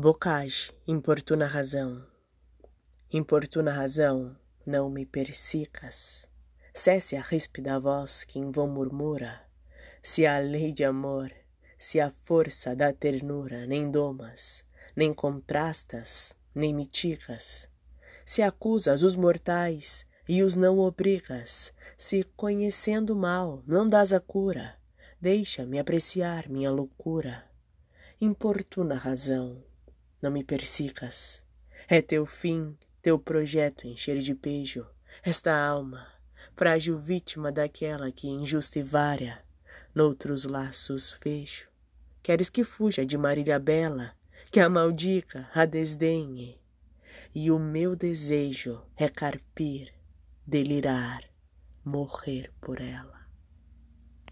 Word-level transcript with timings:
Bocage, 0.00 0.70
importuna 0.86 1.44
razão. 1.44 2.06
Importuna 3.12 3.72
razão, 3.72 4.36
não 4.64 4.88
me 4.88 5.04
persicas. 5.04 6.28
Cesse 6.72 7.16
a 7.16 7.20
ríspida 7.20 7.80
voz 7.80 8.22
que 8.22 8.38
em 8.38 8.48
vão 8.48 8.68
murmura. 8.68 9.40
Se 10.00 10.24
a 10.24 10.38
lei 10.38 10.72
de 10.72 10.84
amor, 10.84 11.32
se 11.76 11.98
a 11.98 12.12
força 12.12 12.76
da 12.76 12.92
ternura 12.92 13.66
nem 13.66 13.90
domas, 13.90 14.64
nem 14.94 15.12
contrastas, 15.12 16.32
nem 16.54 16.72
mitigas. 16.72 17.68
Se 18.24 18.40
acusas 18.40 19.02
os 19.02 19.16
mortais 19.16 20.06
e 20.28 20.44
os 20.44 20.54
não 20.54 20.78
obrigas, 20.78 21.72
se 21.96 22.22
conhecendo 22.36 23.16
mal 23.16 23.64
não 23.66 23.88
dás 23.88 24.12
a 24.12 24.20
cura, 24.20 24.78
deixa-me 25.20 25.76
apreciar 25.76 26.48
minha 26.48 26.70
loucura. 26.70 27.44
Importuna 28.20 28.94
razão, 28.94 29.64
não 30.20 30.30
me 30.30 30.42
persicas. 30.44 31.44
É 31.88 32.02
teu 32.02 32.26
fim, 32.26 32.76
teu 33.02 33.18
projeto 33.18 33.86
encher 33.86 34.18
de 34.18 34.34
pejo 34.34 34.86
esta 35.22 35.54
alma, 35.54 36.06
frágil 36.54 36.98
vítima 36.98 37.50
daquela 37.50 38.10
que 38.10 38.28
injusta 38.28 38.78
e 38.78 38.82
vária, 38.82 39.42
noutros 39.94 40.44
laços 40.44 41.12
fecho. 41.12 41.68
Queres 42.22 42.48
que 42.48 42.62
fuja 42.62 43.04
de 43.04 43.18
Marília 43.18 43.58
Bela, 43.58 44.14
que 44.50 44.60
a 44.60 44.68
maldica, 44.68 45.48
a 45.54 45.64
desdenhe. 45.64 46.60
E 47.34 47.50
o 47.50 47.58
meu 47.58 47.94
desejo 47.94 48.82
é 48.96 49.08
carpir, 49.08 49.92
delirar, 50.46 51.24
morrer 51.84 52.52
por 52.60 52.80
ela. 52.80 53.17